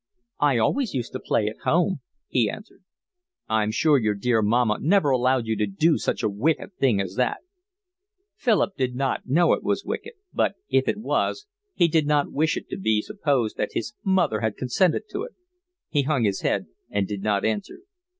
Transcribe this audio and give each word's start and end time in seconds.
"I 0.39 0.57
always 0.57 0.95
used 0.95 1.11
to 1.11 1.19
play 1.19 1.45
at 1.45 1.59
home," 1.59 1.99
he 2.27 2.49
answered. 2.49 2.83
"I'm 3.47 3.69
sure 3.69 3.99
your 3.99 4.15
dear 4.15 4.41
mamma 4.41 4.79
never 4.81 5.11
allowed 5.11 5.45
you 5.45 5.55
to 5.57 5.67
do 5.67 5.99
such 5.99 6.23
a 6.23 6.27
wicked 6.27 6.73
thing 6.77 6.99
as 6.99 7.13
that." 7.17 7.41
Philip 8.35 8.75
did 8.75 8.95
not 8.95 9.27
know 9.27 9.53
it 9.53 9.61
was 9.61 9.85
wicked; 9.85 10.13
but 10.33 10.55
if 10.69 10.87
it 10.87 10.97
was, 10.97 11.45
he 11.75 11.87
did 11.87 12.07
not 12.07 12.31
wish 12.31 12.57
it 12.57 12.67
to 12.69 12.77
be 12.79 13.03
supposed 13.03 13.57
that 13.57 13.73
his 13.73 13.93
mother 14.03 14.39
had 14.39 14.57
consented 14.57 15.03
to 15.11 15.21
it. 15.21 15.33
He 15.89 16.01
hung 16.01 16.23
his 16.23 16.41
head 16.41 16.65
and 16.89 17.07
did 17.07 17.21
not 17.21 17.45
answer. 17.45 17.81